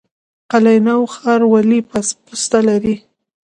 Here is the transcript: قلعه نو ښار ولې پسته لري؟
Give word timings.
قلعه 0.51 0.77
نو 0.87 0.97
ښار 1.13 1.41
ولې 1.53 1.79
پسته 2.27 2.59
لري؟ 2.67 2.95